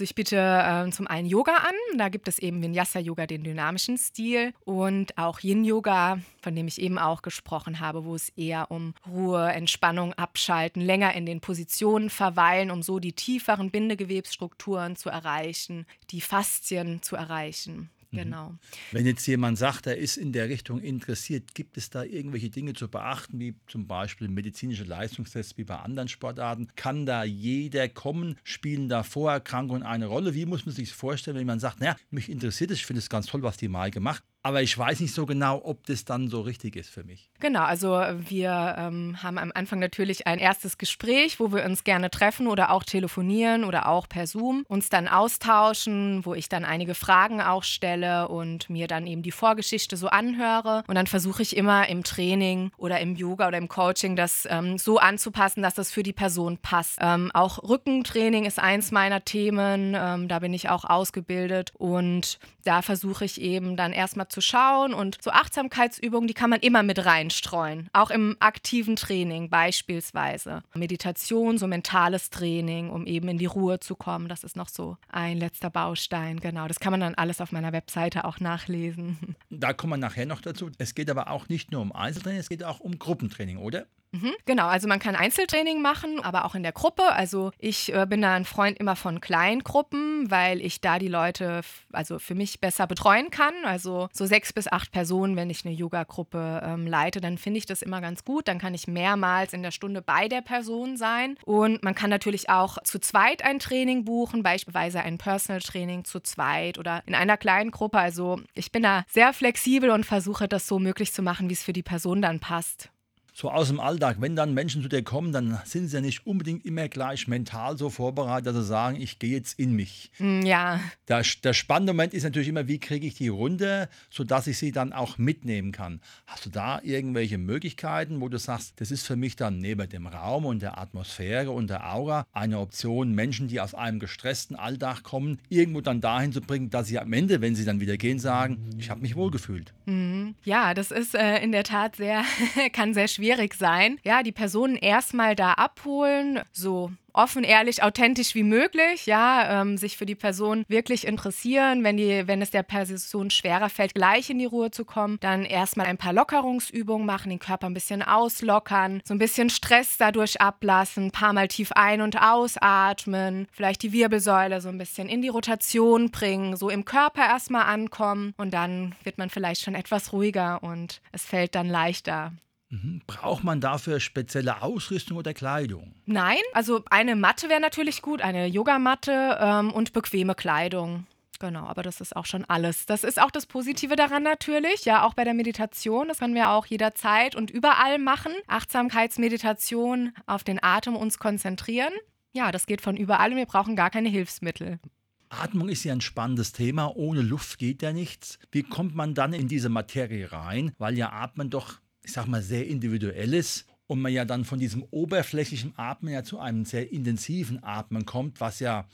Ich 0.00 0.16
biete 0.16 0.36
äh, 0.36 0.90
zum 0.90 1.06
einen 1.06 1.28
Yoga 1.28 1.54
an. 1.54 1.74
Da 1.98 2.08
gibt 2.08 2.26
es 2.26 2.40
eben 2.40 2.62
Vinyasa-Yoga, 2.62 3.26
den 3.26 3.44
dynamischen 3.44 3.96
Stil, 3.96 4.52
und 4.64 5.16
auch 5.16 5.40
Yin-Yoga, 5.40 6.18
von 6.42 6.56
dem 6.56 6.66
ich 6.66 6.80
eben 6.80 6.98
auch 6.98 7.22
gesprochen 7.22 7.78
habe, 7.78 8.04
wo 8.04 8.16
es 8.16 8.30
eher 8.30 8.72
um 8.72 8.94
Ruhe, 9.08 9.52
Entspannung, 9.52 10.12
Abschalten, 10.14 10.82
länger 10.82 11.14
in 11.14 11.26
den 11.26 11.40
Positionen 11.40 12.10
verweilen, 12.10 12.72
um 12.72 12.82
so 12.82 12.98
die 12.98 13.12
tieferen 13.12 13.70
Bindegewebsstrukturen 13.70 14.96
zu 14.96 15.10
erreichen, 15.10 15.86
die 16.10 16.20
Faszien 16.20 17.00
zu 17.02 17.14
erreichen. 17.14 17.90
Mhm. 18.14 18.18
Genau. 18.18 18.58
Wenn 18.92 19.06
jetzt 19.06 19.26
jemand 19.26 19.58
sagt, 19.58 19.86
er 19.86 19.96
ist 19.96 20.16
in 20.16 20.32
der 20.32 20.48
Richtung 20.48 20.80
interessiert, 20.80 21.54
gibt 21.54 21.76
es 21.76 21.90
da 21.90 22.02
irgendwelche 22.02 22.50
Dinge 22.50 22.72
zu 22.72 22.88
beachten, 22.88 23.38
wie 23.40 23.54
zum 23.66 23.86
Beispiel 23.86 24.28
medizinische 24.28 24.84
Leistungstests 24.84 25.56
wie 25.58 25.64
bei 25.64 25.76
anderen 25.76 26.08
Sportarten? 26.08 26.68
Kann 26.76 27.06
da 27.06 27.24
jeder 27.24 27.88
kommen? 27.88 28.36
Spielen 28.42 28.88
da 28.88 29.02
Vorerkrankungen 29.02 29.82
eine 29.82 30.06
Rolle? 30.06 30.34
Wie 30.34 30.46
muss 30.46 30.66
man 30.66 30.74
sich 30.74 30.90
das 30.90 30.98
vorstellen, 30.98 31.36
wenn 31.36 31.46
man 31.46 31.60
sagt, 31.60 31.80
naja, 31.80 31.96
mich 32.10 32.30
interessiert 32.30 32.70
es, 32.70 32.78
ich 32.78 32.86
finde 32.86 33.00
es 33.00 33.10
ganz 33.10 33.26
toll, 33.26 33.42
was 33.42 33.56
die 33.56 33.68
Mai 33.68 33.90
gemacht 33.90 34.22
aber 34.44 34.60
ich 34.60 34.76
weiß 34.76 35.00
nicht 35.00 35.14
so 35.14 35.24
genau, 35.24 35.62
ob 35.64 35.86
das 35.86 36.04
dann 36.04 36.28
so 36.28 36.42
richtig 36.42 36.76
ist 36.76 36.90
für 36.90 37.02
mich. 37.02 37.30
Genau, 37.40 37.62
also 37.62 37.98
wir 38.28 38.74
ähm, 38.76 39.22
haben 39.22 39.38
am 39.38 39.50
Anfang 39.54 39.78
natürlich 39.78 40.26
ein 40.26 40.38
erstes 40.38 40.76
Gespräch, 40.76 41.40
wo 41.40 41.50
wir 41.50 41.64
uns 41.64 41.82
gerne 41.82 42.10
treffen 42.10 42.46
oder 42.46 42.70
auch 42.70 42.84
telefonieren 42.84 43.64
oder 43.64 43.88
auch 43.88 44.06
per 44.06 44.26
Zoom, 44.26 44.66
uns 44.68 44.90
dann 44.90 45.08
austauschen, 45.08 46.26
wo 46.26 46.34
ich 46.34 46.50
dann 46.50 46.66
einige 46.66 46.94
Fragen 46.94 47.40
auch 47.40 47.62
stelle 47.62 48.28
und 48.28 48.68
mir 48.68 48.86
dann 48.86 49.06
eben 49.06 49.22
die 49.22 49.30
Vorgeschichte 49.30 49.96
so 49.96 50.08
anhöre. 50.08 50.84
Und 50.88 50.94
dann 50.94 51.06
versuche 51.06 51.40
ich 51.40 51.56
immer 51.56 51.88
im 51.88 52.04
Training 52.04 52.70
oder 52.76 53.00
im 53.00 53.16
Yoga 53.16 53.48
oder 53.48 53.56
im 53.56 53.68
Coaching 53.68 54.14
das 54.14 54.46
ähm, 54.50 54.76
so 54.76 54.98
anzupassen, 54.98 55.62
dass 55.62 55.72
das 55.72 55.90
für 55.90 56.02
die 56.02 56.12
Person 56.12 56.58
passt. 56.58 56.98
Ähm, 57.00 57.30
auch 57.32 57.62
Rückentraining 57.62 58.44
ist 58.44 58.58
eins 58.58 58.90
meiner 58.90 59.24
Themen, 59.24 59.96
ähm, 59.98 60.28
da 60.28 60.40
bin 60.40 60.52
ich 60.52 60.68
auch 60.68 60.84
ausgebildet 60.84 61.72
und 61.78 62.38
da 62.64 62.82
versuche 62.82 63.24
ich 63.24 63.40
eben 63.40 63.76
dann 63.76 63.92
erstmal 63.92 64.28
zu 64.34 64.40
schauen 64.40 64.92
und 64.92 65.18
so 65.22 65.30
Achtsamkeitsübungen, 65.30 66.26
die 66.26 66.34
kann 66.34 66.50
man 66.50 66.58
immer 66.58 66.82
mit 66.82 67.06
reinstreuen, 67.06 67.88
auch 67.92 68.10
im 68.10 68.36
aktiven 68.40 68.96
Training 68.96 69.48
beispielsweise. 69.48 70.64
Meditation, 70.74 71.56
so 71.56 71.68
mentales 71.68 72.30
Training, 72.30 72.90
um 72.90 73.06
eben 73.06 73.28
in 73.28 73.38
die 73.38 73.46
Ruhe 73.46 73.78
zu 73.78 73.94
kommen, 73.94 74.28
das 74.28 74.42
ist 74.42 74.56
noch 74.56 74.68
so 74.68 74.96
ein 75.08 75.38
letzter 75.38 75.70
Baustein, 75.70 76.40
genau. 76.40 76.66
Das 76.66 76.80
kann 76.80 76.90
man 76.90 77.00
dann 77.00 77.14
alles 77.14 77.40
auf 77.40 77.52
meiner 77.52 77.72
Webseite 77.72 78.24
auch 78.24 78.40
nachlesen. 78.40 79.36
Da 79.50 79.72
kommen 79.72 79.92
wir 79.92 79.96
nachher 79.98 80.26
noch 80.26 80.40
dazu. 80.40 80.70
Es 80.78 80.96
geht 80.96 81.08
aber 81.08 81.30
auch 81.30 81.48
nicht 81.48 81.70
nur 81.70 81.80
um 81.80 81.92
Einzeltraining, 81.92 82.40
es 82.40 82.48
geht 82.48 82.64
auch 82.64 82.80
um 82.80 82.98
Gruppentraining, 82.98 83.58
oder? 83.58 83.86
Mhm, 84.14 84.32
genau, 84.46 84.68
also 84.68 84.86
man 84.86 85.00
kann 85.00 85.16
Einzeltraining 85.16 85.82
machen, 85.82 86.20
aber 86.22 86.44
auch 86.44 86.54
in 86.54 86.62
der 86.62 86.70
Gruppe. 86.70 87.02
Also 87.10 87.50
ich 87.58 87.92
äh, 87.92 88.06
bin 88.08 88.22
da 88.22 88.34
ein 88.34 88.44
Freund 88.44 88.78
immer 88.78 88.94
von 88.94 89.20
Kleingruppen, 89.20 90.30
weil 90.30 90.60
ich 90.60 90.80
da 90.80 91.00
die 91.00 91.08
Leute 91.08 91.62
also 91.92 92.20
für 92.20 92.36
mich 92.36 92.60
besser 92.60 92.86
betreuen 92.86 93.30
kann. 93.30 93.54
Also 93.64 94.08
so 94.12 94.24
sechs 94.24 94.52
bis 94.52 94.70
acht 94.70 94.92
Personen, 94.92 95.34
wenn 95.34 95.50
ich 95.50 95.64
eine 95.66 95.74
Yoga-Gruppe 95.74 96.62
ähm, 96.64 96.86
leite, 96.86 97.20
dann 97.20 97.38
finde 97.38 97.58
ich 97.58 97.66
das 97.66 97.82
immer 97.82 98.00
ganz 98.00 98.24
gut. 98.24 98.46
Dann 98.46 98.60
kann 98.60 98.72
ich 98.72 98.86
mehrmals 98.86 99.52
in 99.52 99.64
der 99.64 99.72
Stunde 99.72 100.00
bei 100.00 100.28
der 100.28 100.42
Person 100.42 100.96
sein. 100.96 101.36
Und 101.44 101.82
man 101.82 101.96
kann 101.96 102.10
natürlich 102.10 102.48
auch 102.48 102.80
zu 102.84 103.00
zweit 103.00 103.44
ein 103.44 103.58
Training 103.58 104.04
buchen, 104.04 104.44
beispielsweise 104.44 105.00
ein 105.00 105.18
Personal 105.18 105.60
Training 105.60 106.04
zu 106.04 106.20
zweit 106.20 106.78
oder 106.78 107.02
in 107.06 107.16
einer 107.16 107.36
kleinen 107.36 107.72
Gruppe. 107.72 107.98
Also 107.98 108.40
ich 108.54 108.70
bin 108.70 108.84
da 108.84 109.02
sehr 109.08 109.32
flexibel 109.32 109.90
und 109.90 110.06
versuche 110.06 110.46
das 110.46 110.68
so 110.68 110.78
möglich 110.78 111.12
zu 111.12 111.22
machen, 111.22 111.48
wie 111.48 111.54
es 111.54 111.64
für 111.64 111.72
die 111.72 111.82
Person 111.82 112.22
dann 112.22 112.38
passt 112.38 112.90
so 113.36 113.50
aus 113.50 113.66
dem 113.66 113.80
Alltag, 113.80 114.18
wenn 114.20 114.36
dann 114.36 114.54
Menschen 114.54 114.80
zu 114.80 114.88
dir 114.88 115.02
kommen, 115.02 115.32
dann 115.32 115.60
sind 115.64 115.88
sie 115.88 115.96
ja 115.96 116.00
nicht 116.00 116.24
unbedingt 116.24 116.64
immer 116.64 116.88
gleich 116.88 117.26
mental 117.26 117.76
so 117.76 117.90
vorbereitet, 117.90 118.46
dass 118.46 118.54
sie 118.54 118.64
sagen, 118.64 118.96
ich 119.00 119.18
gehe 119.18 119.32
jetzt 119.32 119.58
in 119.58 119.72
mich. 119.72 120.12
Hm, 120.18 120.42
ja. 120.42 120.78
Der, 121.08 121.24
der 121.42 121.52
spannende 121.52 121.92
Moment 121.94 122.14
ist 122.14 122.22
natürlich 122.22 122.46
immer, 122.46 122.68
wie 122.68 122.78
kriege 122.78 123.04
ich 123.08 123.14
die 123.14 123.26
runter, 123.26 123.88
sodass 124.08 124.46
ich 124.46 124.56
sie 124.58 124.70
dann 124.70 124.92
auch 124.92 125.18
mitnehmen 125.18 125.72
kann. 125.72 126.00
Hast 126.28 126.46
du 126.46 126.50
da 126.50 126.80
irgendwelche 126.82 127.36
Möglichkeiten, 127.36 128.20
wo 128.20 128.28
du 128.28 128.38
sagst, 128.38 128.80
das 128.80 128.92
ist 128.92 129.04
für 129.04 129.16
mich 129.16 129.34
dann 129.34 129.58
neben 129.58 129.88
dem 129.88 130.06
Raum 130.06 130.46
und 130.46 130.62
der 130.62 130.78
Atmosphäre 130.78 131.50
und 131.50 131.68
der 131.68 131.92
Aura 131.92 132.26
eine 132.32 132.60
Option, 132.60 133.16
Menschen, 133.16 133.48
die 133.48 133.60
aus 133.60 133.74
einem 133.74 133.98
gestressten 133.98 134.54
Alltag 134.54 135.02
kommen, 135.02 135.40
irgendwo 135.48 135.80
dann 135.80 136.00
dahin 136.00 136.32
zu 136.32 136.40
bringen, 136.40 136.70
dass 136.70 136.86
sie 136.86 137.00
am 137.00 137.12
Ende, 137.12 137.40
wenn 137.40 137.56
sie 137.56 137.64
dann 137.64 137.80
wieder 137.80 137.96
gehen, 137.96 138.20
sagen, 138.20 138.70
ich 138.78 138.90
habe 138.90 139.00
mich 139.00 139.16
wohlgefühlt. 139.16 139.74
Mhm. 139.86 140.36
Ja, 140.44 140.72
das 140.72 140.92
ist 140.92 141.16
äh, 141.16 141.42
in 141.42 141.50
der 141.50 141.64
Tat 141.64 141.96
sehr, 141.96 142.22
kann 142.72 142.94
sehr 142.94 143.08
schwierig 143.08 143.23
schwierig 143.24 143.54
sein. 143.54 143.98
Ja, 144.04 144.22
die 144.22 144.32
Personen 144.32 144.76
erstmal 144.76 145.34
da 145.34 145.52
abholen, 145.52 146.40
so 146.52 146.90
offen, 147.14 147.44
ehrlich, 147.44 147.82
authentisch 147.82 148.34
wie 148.34 148.42
möglich, 148.42 149.06
ja, 149.06 149.62
ähm, 149.62 149.78
sich 149.78 149.96
für 149.96 150.04
die 150.04 150.16
Person 150.16 150.64
wirklich 150.68 151.06
interessieren. 151.06 151.84
Wenn, 151.84 151.96
die, 151.96 152.26
wenn 152.26 152.42
es 152.42 152.50
der 152.50 152.64
Person 152.64 153.30
schwerer 153.30 153.70
fällt, 153.70 153.94
gleich 153.94 154.28
in 154.30 154.38
die 154.38 154.44
Ruhe 154.44 154.70
zu 154.70 154.84
kommen, 154.84 155.18
dann 155.20 155.44
erstmal 155.44 155.86
ein 155.86 155.96
paar 155.96 156.12
Lockerungsübungen 156.12 157.06
machen, 157.06 157.30
den 157.30 157.38
Körper 157.38 157.68
ein 157.68 157.74
bisschen 157.74 158.02
auslockern, 158.02 159.00
so 159.04 159.14
ein 159.14 159.18
bisschen 159.18 159.48
Stress 159.48 159.96
dadurch 159.96 160.40
ablassen, 160.40 161.06
ein 161.06 161.12
paar 161.12 161.32
Mal 161.32 161.48
tief 161.48 161.72
ein- 161.72 162.02
und 162.02 162.20
ausatmen, 162.20 163.46
vielleicht 163.52 163.82
die 163.82 163.92
Wirbelsäule 163.92 164.60
so 164.60 164.68
ein 164.68 164.78
bisschen 164.78 165.08
in 165.08 165.22
die 165.22 165.28
Rotation 165.28 166.10
bringen, 166.10 166.56
so 166.56 166.68
im 166.68 166.84
Körper 166.84 167.22
erstmal 167.22 167.66
ankommen 167.66 168.34
und 168.36 168.52
dann 168.52 168.94
wird 169.04 169.18
man 169.18 169.30
vielleicht 169.30 169.62
schon 169.62 169.76
etwas 169.76 170.12
ruhiger 170.12 170.62
und 170.62 171.00
es 171.12 171.24
fällt 171.24 171.54
dann 171.54 171.68
leichter. 171.68 172.32
Mhm. 172.74 173.02
Braucht 173.06 173.44
man 173.44 173.60
dafür 173.60 174.00
spezielle 174.00 174.62
Ausrüstung 174.62 175.16
oder 175.16 175.32
Kleidung? 175.32 175.94
Nein, 176.06 176.40
also 176.52 176.82
eine 176.90 177.14
Matte 177.14 177.48
wäre 177.48 177.60
natürlich 177.60 178.02
gut, 178.02 178.20
eine 178.20 178.46
Yogamatte 178.46 179.38
ähm, 179.40 179.70
und 179.70 179.92
bequeme 179.92 180.34
Kleidung. 180.34 181.06
Genau, 181.38 181.66
aber 181.66 181.82
das 181.82 182.00
ist 182.00 182.16
auch 182.16 182.26
schon 182.26 182.44
alles. 182.44 182.86
Das 182.86 183.04
ist 183.04 183.20
auch 183.20 183.30
das 183.30 183.46
Positive 183.46 183.96
daran 183.96 184.22
natürlich, 184.22 184.84
ja, 184.84 185.04
auch 185.04 185.14
bei 185.14 185.24
der 185.24 185.34
Meditation. 185.34 186.08
Das 186.08 186.18
können 186.18 186.34
wir 186.34 186.50
auch 186.50 186.66
jederzeit 186.66 187.34
und 187.36 187.50
überall 187.50 187.98
machen. 187.98 188.32
Achtsamkeitsmeditation, 188.46 190.12
auf 190.26 190.42
den 190.44 190.62
Atem 190.62 190.96
uns 190.96 191.18
konzentrieren. 191.18 191.92
Ja, 192.32 192.50
das 192.50 192.66
geht 192.66 192.80
von 192.80 192.96
überall 192.96 193.30
und 193.30 193.36
wir 193.36 193.46
brauchen 193.46 193.76
gar 193.76 193.90
keine 193.90 194.08
Hilfsmittel. 194.08 194.80
Atmung 195.28 195.68
ist 195.68 195.84
ja 195.84 195.92
ein 195.92 196.00
spannendes 196.00 196.52
Thema. 196.52 196.96
Ohne 196.96 197.20
Luft 197.20 197.58
geht 197.58 197.82
ja 197.82 197.92
nichts. 197.92 198.38
Wie 198.52 198.62
kommt 198.62 198.94
man 198.94 199.14
dann 199.14 199.32
in 199.32 199.48
diese 199.48 199.68
Materie 199.68 200.30
rein? 200.32 200.72
Weil 200.78 200.96
ja 200.96 201.10
Atmen 201.12 201.50
doch 201.50 201.80
ich 202.04 202.12
sag 202.12 202.26
mal, 202.26 202.42
sehr 202.42 202.66
individuelles 202.66 203.66
und 203.86 204.00
man 204.00 204.12
ja 204.12 204.24
dann 204.24 204.44
von 204.44 204.58
diesem 204.58 204.84
oberflächlichen 204.90 205.72
Atmen 205.76 206.12
ja 206.12 206.22
zu 206.22 206.38
einem 206.38 206.64
sehr 206.64 206.92
intensiven 206.92 207.62
Atmen 207.62 208.06
kommt, 208.06 208.40
was 208.40 208.60
ja 208.60 208.86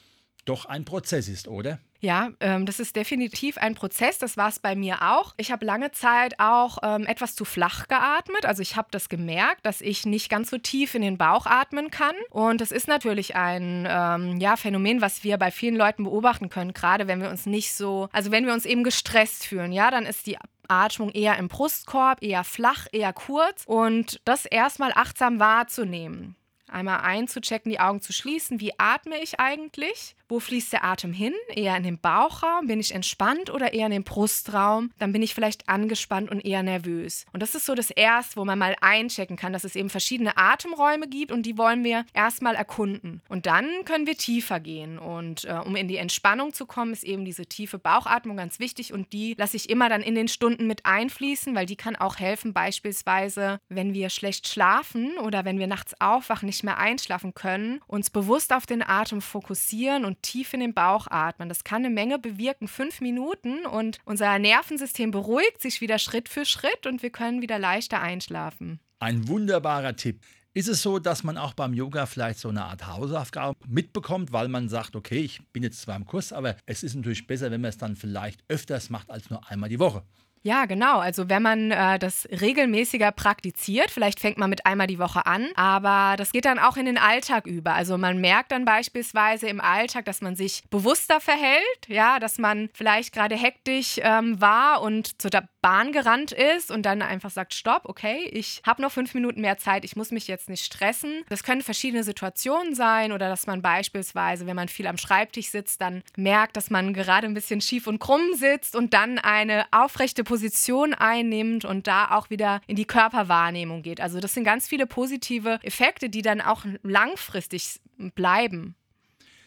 doch 0.45 0.65
ein 0.65 0.85
Prozess 0.85 1.29
ist, 1.29 1.49
oder? 1.49 1.81
Ja, 2.01 2.31
ähm, 2.41 2.65
das 2.65 2.81
ist 2.81 2.97
definitiv 2.97 3.59
ein 3.59 3.75
Prozess. 3.75 4.19
Das 4.19 4.39
war 4.39 4.49
es 4.49 4.59
bei 4.59 4.75
mir 4.75 5.03
auch. 5.03 5.35
Ich 5.37 5.53
habe 5.53 5.67
lange 5.67 5.91
Zeit 5.93 6.41
auch 6.41 6.79
ähm, 6.83 7.07
etwas 7.07 7.35
zu 7.35 7.45
flach 7.45 7.89
geatmet. 7.89 8.47
Also 8.47 8.63
ich 8.63 8.77
habe 8.77 8.89
das 8.91 9.11
gemerkt, 9.11 9.67
dass 9.67 9.83
ich 9.83 10.07
nicht 10.07 10.31
ganz 10.31 10.49
so 10.49 10.57
tief 10.57 10.95
in 10.95 11.03
den 11.03 11.19
Bauch 11.19 11.45
atmen 11.45 11.91
kann. 11.91 12.15
Und 12.31 12.63
das 12.63 12.73
ist 12.73 12.89
natürlich 12.89 13.37
ein 13.37 13.87
ähm, 13.89 14.41
ja, 14.41 14.57
Phänomen, 14.57 15.03
was 15.03 15.25
wir 15.25 15.37
bei 15.37 15.51
vielen 15.51 15.77
Leuten 15.77 16.05
beobachten 16.05 16.49
können, 16.49 16.73
gerade 16.73 17.07
wenn 17.07 17.21
wir 17.21 17.29
uns 17.29 17.45
nicht 17.45 17.75
so, 17.75 18.09
also 18.13 18.31
wenn 18.31 18.47
wir 18.47 18.55
uns 18.55 18.65
eben 18.65 18.83
gestresst 18.83 19.47
fühlen. 19.47 19.73
Ja, 19.73 19.91
dann 19.91 20.07
ist 20.07 20.27
die 20.27 20.39
Atmung 20.69 21.11
eher 21.11 21.37
im 21.37 21.49
Brustkorb, 21.49 22.23
eher 22.23 22.45
flach, 22.45 22.87
eher 22.93 23.13
kurz 23.13 23.65
und 23.67 24.21
das 24.25 24.47
erstmal 24.47 24.93
achtsam 24.95 25.39
wahrzunehmen. 25.39 26.37
Einmal 26.71 27.01
einzuchecken, 27.01 27.71
die 27.71 27.81
Augen 27.81 28.01
zu 28.01 28.13
schließen. 28.13 28.61
Wie 28.61 28.79
atme 28.79 29.21
ich 29.21 29.41
eigentlich? 29.41 30.15
Wo 30.31 30.39
fließt 30.39 30.73
der 30.73 30.85
Atem 30.85 31.13
hin? 31.13 31.35
Eher 31.49 31.77
in 31.77 31.83
den 31.83 31.99
Bauchraum? 31.99 32.69
Bin 32.69 32.79
ich 32.79 32.95
entspannt 32.95 33.51
oder 33.51 33.73
eher 33.73 33.87
in 33.87 33.93
den 33.93 34.05
Brustraum? 34.05 34.93
Dann 35.01 35.11
bin 35.11 35.23
ich 35.23 35.35
vielleicht 35.35 35.69
angespannt 35.69 36.31
und 36.31 36.45
eher 36.45 36.63
nervös. 36.63 37.27
Und 37.33 37.43
das 37.43 37.57
ist 37.57 37.67
so 37.67 37.75
das 37.75 37.91
Erste, 37.91 38.37
wo 38.37 38.45
man 38.45 38.57
mal 38.57 38.77
einchecken 38.81 39.37
kann, 39.37 39.53
dass 39.53 39.65
es 39.65 39.75
eben 39.75 39.91
verschiedene 39.91 40.37
Atemräume 40.37 41.09
gibt 41.09 41.33
und 41.33 41.47
die 41.47 41.59
wollen 41.59 41.83
wir 41.83 42.07
erstmal 42.15 42.55
erkunden. 42.55 43.23
Und 43.29 43.47
dann 43.47 43.67
können 43.85 44.07
wir 44.07 44.17
tiefer 44.17 44.61
gehen. 44.61 45.01
Und 45.01 45.47
äh, 45.47 45.59
um 45.65 45.75
in 45.75 45.89
die 45.89 45.97
Entspannung 45.97 46.53
zu 46.53 46.65
kommen, 46.65 46.93
ist 46.93 47.03
eben 47.03 47.25
diese 47.25 47.47
tiefe 47.47 47.81
Bauchatmung 47.81 48.37
ganz 48.37 48.61
wichtig 48.61 48.93
und 48.93 49.13
die 49.13 49.35
lasse 49.37 49.57
ich 49.57 49.69
immer 49.69 49.89
dann 49.89 50.01
in 50.01 50.15
den 50.15 50.29
Stunden 50.29 50.69
mit 50.69 50.87
einfließen, 50.87 51.57
weil 51.57 51.67
die 51.67 51.75
kann 51.75 51.97
auch 51.97 52.21
helfen, 52.21 52.53
beispielsweise, 52.53 53.59
wenn 53.69 53.95
wir 53.95 54.11
schlecht 54.11 54.47
schlafen 54.47 55.19
oder 55.19 55.45
wenn 55.45 55.59
wir 55.59 55.67
nachts 55.67 56.01
aufwachen, 56.01 56.47
nicht 56.47 56.63
mehr 56.63 56.79
einschlafen 56.79 57.35
können, 57.35 57.81
uns 57.89 58.11
bewusst 58.11 58.53
auf 58.53 58.67
den 58.67 58.89
Atem 58.89 59.21
fokussieren 59.21 60.05
und 60.05 60.20
tief 60.23 60.53
in 60.55 60.61
den 60.61 60.75
Bauch 60.75 61.07
atmen. 61.09 61.49
Das 61.49 61.65
kann 61.65 61.85
eine 61.85 61.95
Menge 61.95 62.19
bewirken, 62.19 62.69
fünf 62.69 63.01
Minuten 63.01 63.67
und 63.67 63.99
unser 64.05 64.39
Nervensystem 64.39 65.11
beruhigt 65.11 65.61
sich 65.61 65.81
wieder 65.81 65.99
Schritt 65.99 66.29
für 66.29 66.45
Schritt 66.45 66.87
und 66.87 67.03
wir 67.03 67.11
können 67.11 67.43
wieder 67.43 67.59
leichter 67.59 68.01
einschlafen. 68.01 68.81
Ein 68.99 69.29
wunderbarer 69.29 69.97
Tipp. 69.97 70.21
Ist 70.53 70.69
es 70.69 70.83
so, 70.83 70.99
dass 70.99 71.23
man 71.23 71.37
auch 71.37 71.55
beim 71.55 71.75
Yoga 71.75 72.07
vielleicht 72.07 72.41
so 72.41 72.49
eine 72.49 72.65
Art 72.65 72.89
Hausaufgabe 72.89 73.57
mitbekommt, 73.69 74.33
weil 74.33 74.49
man 74.49 74.69
sagt, 74.69 74.97
okay, 74.97 75.21
ich 75.21 75.41
bin 75.53 75.63
jetzt 75.63 75.81
zwar 75.81 75.95
im 75.95 76.07
Kurs, 76.07 76.33
aber 76.33 76.57
es 76.67 76.83
ist 76.83 76.97
natürlich 76.97 77.29
besser, 77.29 77.53
wenn 77.53 77.61
man 77.61 77.69
es 77.69 77.79
dann 77.79 77.95
vielleicht 77.95 78.43
öfters 78.49 78.91
macht 78.91 79.11
als 79.11 79.31
nur 79.31 79.49
einmal 79.49 79.69
die 79.69 79.79
Woche? 79.79 80.03
Ja, 80.43 80.65
genau. 80.65 81.01
Also 81.01 81.29
wenn 81.29 81.43
man 81.43 81.71
äh, 81.71 81.99
das 81.99 82.27
regelmäßiger 82.31 83.13
praktiziert, 83.13 83.91
vielleicht 83.91 84.21
fängt 84.21 84.39
man 84.39 84.49
mit 84.49 84.65
einmal 84.65 84.87
die 84.87 84.99
Woche 84.99 85.27
an, 85.27 85.49
aber 85.55 86.17
das 86.17 86.33
geht 86.33 86.47
dann 86.47 86.59
auch 86.59 86.79
in 86.79 86.87
den 86.87 86.97
Alltag 86.97 87.47
über. 87.47 87.75
Also 87.75 87.99
man 87.99 88.23
merkt 88.23 88.51
dann 88.53 88.65
beispielsweise 88.65 89.49
im 89.49 89.61
Alltag, 89.61 90.07
dass 90.07 90.23
man 90.23 90.37
sich 90.37 90.63
bewusster 90.71 91.21
verhält, 91.21 91.89
ja, 91.89 92.19
dass 92.19 92.39
man 92.39 92.71
vielleicht 92.73 93.13
gerade 93.13 93.37
hektisch 93.37 94.01
ähm, 94.03 94.41
war 94.41 94.81
und 94.81 95.21
zur 95.21 95.31
Bahn 95.63 95.93
gerannt 95.93 96.33
ist 96.33 96.71
und 96.71 96.83
dann 96.85 97.03
einfach 97.03 97.31
sagt, 97.31 97.55
stopp, 97.55 97.83
okay, 97.85 98.29
ich 98.33 98.63
habe 98.67 98.81
noch 98.83 98.93
fünf 98.93 99.15
Minuten 99.15 99.41
mehr 99.41 99.59
Zeit, 99.59 99.85
ich 99.85 99.97
muss 99.97 100.11
mich 100.11 100.27
jetzt 100.27 100.49
nicht 100.49 100.65
stressen. 100.65 101.23
Das 101.29 101.43
können 101.43 101.63
verschiedene 101.63 102.03
Situationen 102.03 102.75
sein 102.75 103.13
oder 103.13 103.29
dass 103.29 103.47
man 103.47 103.63
beispielsweise, 103.63 104.47
wenn 104.47 104.57
man 104.57 104.69
viel 104.69 104.87
am 104.87 104.97
Schreibtisch 104.97 105.49
sitzt, 105.49 105.81
dann 105.81 106.03
merkt, 106.17 106.57
dass 106.57 106.71
man 106.71 106.95
gerade 106.95 107.27
ein 107.27 107.35
bisschen 107.35 107.61
schief 107.61 107.87
und 107.87 107.99
krumm 107.99 108.35
sitzt 108.35 108.75
und 108.75 108.95
dann 108.95 109.19
eine 109.19 109.67
aufrechte 109.71 110.25
Position 110.25 110.95
einnimmt 110.95 111.65
und 111.65 111.87
da 111.87 112.11
auch 112.13 112.31
wieder 112.31 112.61
in 112.67 112.77
die 112.77 112.87
Körperwahrnehmung 112.87 113.83
geht. 113.83 114.01
Also 114.01 114.21
das 114.21 114.35
sind 114.35 114.45
ganz 114.45 114.69
viele 114.69 114.87
positive 114.87 115.59
Effekte, 115.63 116.09
die 116.09 116.23
dann 116.23 116.41
auch 116.41 116.65
langfristig 116.83 117.81
bleiben. 118.15 118.75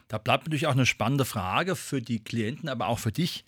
Da 0.07 0.17
bleibt 0.19 0.45
natürlich 0.45 0.67
auch 0.67 0.73
eine 0.73 0.85
spannende 0.85 1.25
Frage 1.25 1.75
für 1.75 2.01
die 2.01 2.23
Klienten, 2.23 2.69
aber 2.69 2.87
auch 2.87 2.99
für 2.99 3.11
dich. 3.11 3.45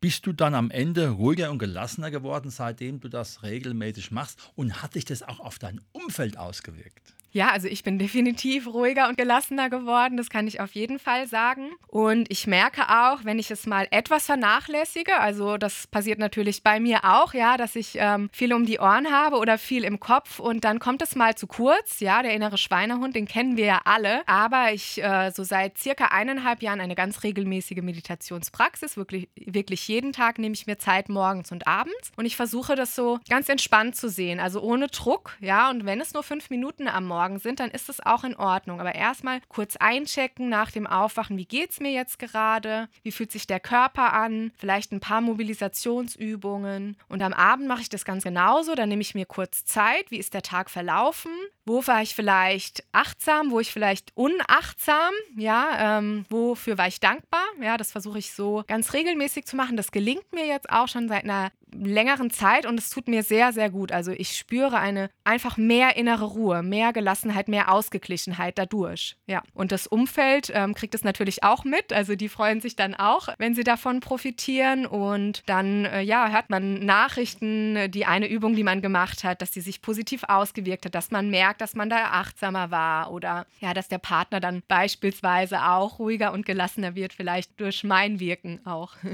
Bist 0.00 0.26
du 0.26 0.32
dann 0.32 0.54
am 0.54 0.70
Ende 0.70 1.08
ruhiger 1.08 1.50
und 1.50 1.58
gelassener 1.58 2.12
geworden, 2.12 2.50
seitdem 2.50 3.00
du 3.00 3.08
das 3.08 3.42
regelmäßig 3.42 4.12
machst? 4.12 4.52
Und 4.54 4.80
hat 4.80 4.92
sich 4.92 5.04
das 5.04 5.24
auch 5.24 5.40
auf 5.40 5.58
dein 5.58 5.80
Umfeld 5.90 6.38
ausgewirkt? 6.38 7.16
Ja, 7.32 7.50
also 7.50 7.68
ich 7.68 7.82
bin 7.84 7.98
definitiv 7.98 8.66
ruhiger 8.66 9.08
und 9.08 9.16
gelassener 9.16 9.70
geworden, 9.70 10.16
das 10.16 10.30
kann 10.30 10.46
ich 10.46 10.60
auf 10.60 10.72
jeden 10.72 10.98
Fall 10.98 11.26
sagen. 11.26 11.70
Und 11.86 12.30
ich 12.30 12.46
merke 12.46 12.88
auch, 12.88 13.24
wenn 13.24 13.38
ich 13.38 13.50
es 13.50 13.66
mal 13.66 13.86
etwas 13.90 14.26
vernachlässige, 14.26 15.18
also 15.18 15.56
das 15.56 15.86
passiert 15.86 16.18
natürlich 16.18 16.62
bei 16.62 16.80
mir 16.80 17.04
auch, 17.04 17.34
ja, 17.34 17.56
dass 17.56 17.76
ich 17.76 17.96
ähm, 17.96 18.30
viel 18.32 18.52
um 18.52 18.66
die 18.66 18.78
Ohren 18.78 19.10
habe 19.10 19.36
oder 19.36 19.58
viel 19.58 19.84
im 19.84 20.00
Kopf 20.00 20.38
und 20.38 20.64
dann 20.64 20.78
kommt 20.78 21.02
es 21.02 21.16
mal 21.16 21.34
zu 21.34 21.46
kurz, 21.46 22.00
ja, 22.00 22.22
der 22.22 22.34
innere 22.34 22.58
Schweinehund, 22.58 23.14
den 23.14 23.26
kennen 23.26 23.56
wir 23.56 23.66
ja 23.66 23.80
alle. 23.84 24.26
Aber 24.26 24.72
ich 24.72 25.02
äh, 25.02 25.30
so 25.30 25.44
seit 25.44 25.78
circa 25.78 26.06
eineinhalb 26.06 26.62
Jahren 26.62 26.80
eine 26.80 26.94
ganz 26.94 27.22
regelmäßige 27.22 27.82
Meditationspraxis, 27.82 28.96
wirklich, 28.96 29.28
wirklich 29.36 29.86
jeden 29.88 30.12
Tag 30.12 30.38
nehme 30.38 30.54
ich 30.54 30.66
mir 30.66 30.78
Zeit 30.78 31.08
morgens 31.08 31.52
und 31.52 31.66
abends 31.66 32.12
und 32.16 32.26
ich 32.26 32.36
versuche 32.36 32.74
das 32.74 32.94
so 32.94 33.18
ganz 33.28 33.48
entspannt 33.48 33.96
zu 33.96 34.08
sehen, 34.08 34.40
also 34.40 34.60
ohne 34.60 34.88
Druck, 34.88 35.36
ja, 35.40 35.70
und 35.70 35.84
wenn 35.84 36.00
es 36.00 36.14
nur 36.14 36.22
fünf 36.22 36.50
Minuten 36.50 36.88
am 36.88 37.06
Morgen 37.06 37.17
Morgen 37.18 37.40
sind, 37.40 37.58
dann 37.58 37.72
ist 37.72 37.88
es 37.88 37.98
auch 37.98 38.22
in 38.22 38.36
Ordnung. 38.36 38.80
Aber 38.80 38.94
erstmal 38.94 39.40
kurz 39.48 39.74
einchecken 39.74 40.48
nach 40.48 40.70
dem 40.70 40.86
Aufwachen, 40.86 41.36
wie 41.36 41.46
geht 41.46 41.72
es 41.72 41.80
mir 41.80 41.90
jetzt 41.90 42.20
gerade? 42.20 42.88
Wie 43.02 43.10
fühlt 43.10 43.32
sich 43.32 43.48
der 43.48 43.58
Körper 43.58 44.12
an? 44.12 44.52
Vielleicht 44.56 44.92
ein 44.92 45.00
paar 45.00 45.20
Mobilisationsübungen. 45.20 46.96
Und 47.08 47.22
am 47.22 47.32
Abend 47.32 47.66
mache 47.66 47.80
ich 47.80 47.88
das 47.88 48.04
ganz 48.04 48.22
genauso. 48.22 48.76
Dann 48.76 48.88
nehme 48.88 49.02
ich 49.02 49.16
mir 49.16 49.26
kurz 49.26 49.64
Zeit. 49.64 50.12
Wie 50.12 50.18
ist 50.18 50.32
der 50.32 50.42
Tag 50.42 50.70
verlaufen? 50.70 51.32
Wo 51.68 51.86
war 51.86 52.00
ich 52.00 52.14
vielleicht 52.14 52.82
achtsam? 52.92 53.50
Wo 53.50 53.60
ich 53.60 53.70
vielleicht 53.70 54.16
unachtsam? 54.16 55.12
Ja, 55.36 55.98
ähm, 55.98 56.24
wofür 56.30 56.78
war 56.78 56.88
ich 56.88 56.98
dankbar? 56.98 57.44
Ja, 57.60 57.76
das 57.76 57.92
versuche 57.92 58.18
ich 58.18 58.32
so 58.32 58.64
ganz 58.66 58.94
regelmäßig 58.94 59.44
zu 59.44 59.54
machen. 59.54 59.76
Das 59.76 59.92
gelingt 59.92 60.32
mir 60.32 60.46
jetzt 60.46 60.70
auch 60.70 60.88
schon 60.88 61.08
seit 61.08 61.24
einer 61.24 61.50
längeren 61.72 62.30
Zeit 62.30 62.66
und 62.66 62.78
es 62.78 62.90
tut 62.90 63.08
mir 63.08 63.22
sehr, 63.22 63.52
sehr 63.52 63.70
gut. 63.70 63.92
Also 63.92 64.12
ich 64.12 64.36
spüre 64.36 64.78
eine 64.78 65.10
einfach 65.24 65.56
mehr 65.56 65.96
innere 65.96 66.24
Ruhe, 66.24 66.62
mehr 66.62 66.92
Gelassenheit, 66.92 67.48
mehr 67.48 67.72
Ausgeglichenheit 67.72 68.58
dadurch. 68.58 69.16
Ja. 69.26 69.42
Und 69.54 69.72
das 69.72 69.86
Umfeld 69.86 70.50
ähm, 70.54 70.74
kriegt 70.74 70.94
es 70.94 71.04
natürlich 71.04 71.42
auch 71.42 71.64
mit. 71.64 71.92
Also 71.92 72.16
die 72.16 72.28
freuen 72.28 72.60
sich 72.60 72.76
dann 72.76 72.94
auch, 72.94 73.28
wenn 73.38 73.54
sie 73.54 73.64
davon 73.64 74.00
profitieren. 74.00 74.86
Und 74.86 75.42
dann, 75.46 75.84
äh, 75.84 76.00
ja, 76.00 76.28
hört 76.30 76.50
man 76.50 76.84
Nachrichten, 76.84 77.90
die 77.90 78.06
eine 78.06 78.28
Übung, 78.28 78.54
die 78.54 78.64
man 78.64 78.82
gemacht 78.82 79.24
hat, 79.24 79.42
dass 79.42 79.52
sie 79.52 79.60
sich 79.60 79.82
positiv 79.82 80.24
ausgewirkt 80.26 80.86
hat, 80.86 80.94
dass 80.94 81.10
man 81.10 81.30
merkt, 81.30 81.57
dass 81.58 81.74
man 81.74 81.90
da 81.90 82.12
achtsamer 82.12 82.70
war 82.70 83.12
oder 83.12 83.46
ja, 83.60 83.74
dass 83.74 83.88
der 83.88 83.98
Partner 83.98 84.40
dann 84.40 84.62
beispielsweise 84.66 85.62
auch 85.62 85.98
ruhiger 85.98 86.32
und 86.32 86.46
gelassener 86.46 86.94
wird, 86.94 87.12
vielleicht 87.12 87.60
durch 87.60 87.84
mein 87.84 88.20
Wirken 88.20 88.64
auch. 88.66 88.94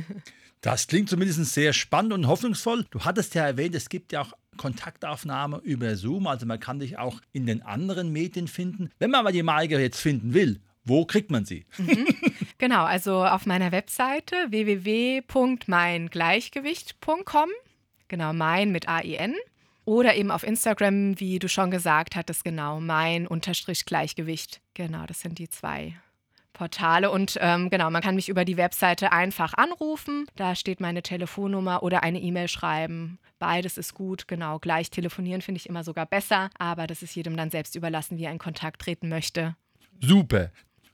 Das 0.61 0.87
klingt 0.87 1.11
zumindest 1.11 1.45
sehr 1.53 1.75
spannend 1.75 2.15
und 2.15 2.27
hoffnungsvoll. 2.27 2.87
Du 2.91 3.01
hattest 3.01 3.35
ja 3.35 3.45
erwähnt, 3.45 3.75
es 3.75 3.91
gibt 3.91 4.13
ja 4.13 4.23
auch 4.23 4.33
Kontaktaufnahme 4.57 5.61
über 5.63 5.95
Zoom, 5.95 6.27
also 6.27 6.47
man 6.47 6.59
kann 6.59 6.79
dich 6.79 6.97
auch 6.97 7.21
in 7.33 7.45
den 7.45 7.61
anderen 7.61 8.13
Medien 8.13 8.49
finden. 8.49 8.91
Wenn 8.99 9.11
man 9.11 9.21
aber 9.21 9.33
die 9.33 9.43
Maike 9.43 9.79
jetzt 9.79 10.01
finden 10.01 10.33
will, 10.33 10.63
wo 10.85 11.05
kriegt 11.05 11.31
man 11.31 11.45
sie? 11.45 11.67
Mhm. 11.77 12.07
Genau, 12.59 12.85
also 12.85 13.25
auf 13.25 13.47
meiner 13.47 13.73
Webseite 13.73 14.37
www.meingleichgewicht.com. 14.49 17.49
Genau, 18.09 18.33
mein 18.33 18.73
mit 18.73 18.89
AIN. 18.89 19.35
Oder 19.85 20.15
eben 20.17 20.31
auf 20.31 20.43
Instagram, 20.43 21.19
wie 21.21 21.39
du 21.39 21.49
schon 21.49 21.71
gesagt 21.71 22.17
hattest, 22.17 22.45
genau, 22.45 22.81
mein 22.81 23.27
Unterstrich 23.27 23.85
Gleichgewicht. 23.85 24.61
Genau, 24.75 25.05
das 25.07 25.21
sind 25.21 25.39
die 25.39 25.49
zwei 25.49 25.95
Portale. 26.55 27.11
Und 27.11 27.37
ähm, 27.41 27.69
genau, 27.69 27.91
man 27.91 28.01
kann 28.01 28.15
mich 28.15 28.31
über 28.31 28.47
die 28.47 28.57
Webseite 28.57 29.13
einfach 29.13 29.53
anrufen. 29.55 30.27
Da 30.37 30.55
steht 30.55 30.81
meine 30.81 31.03
Telefonnummer 31.03 31.83
oder 31.83 32.03
eine 32.03 32.21
E-Mail 32.21 32.49
schreiben. 32.49 33.19
Beides 33.39 33.77
ist 33.77 33.93
gut, 33.93 34.27
genau. 34.27 34.59
Gleich 34.59 34.91
telefonieren 34.91 35.43
finde 35.43 35.59
ich 35.59 35.69
immer 35.69 35.85
sogar 35.85 36.07
besser, 36.07 36.49
aber 36.59 36.87
das 36.87 37.03
ist 37.03 37.15
jedem 37.15 37.37
dann 37.37 37.51
selbst 37.51 37.75
überlassen, 37.75 38.17
wie 38.17 38.25
er 38.25 38.33
in 38.33 38.39
Kontakt 38.39 38.81
treten 38.81 39.09
möchte. 39.11 39.57
Super. 40.01 40.51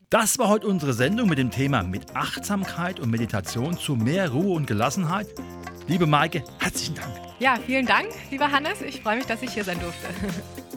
Das 0.09 0.41
war 0.41 0.49
heute 0.49 0.67
unsere 0.67 0.93
Sendung 0.93 1.29
mit 1.29 1.39
dem 1.39 1.53
Thema 1.53 1.85
mit 1.85 2.17
Achtsamkeit 2.17 2.99
und 2.99 3.11
Meditation 3.11 3.79
zu 3.79 3.95
mehr 3.95 4.31
Ruhe 4.31 4.57
und 4.57 4.67
Gelassenheit. 4.67 5.29
Liebe 5.91 6.07
Maike, 6.07 6.45
herzlichen 6.61 6.95
Dank. 6.95 7.13
Ja, 7.41 7.57
vielen 7.67 7.85
Dank, 7.85 8.07
lieber 8.31 8.53
Hannes. 8.53 8.81
Ich 8.81 9.03
freue 9.03 9.17
mich, 9.17 9.27
dass 9.27 9.43
ich 9.43 9.53
hier 9.53 9.65
sein 9.65 9.81
durfte. 9.81 10.07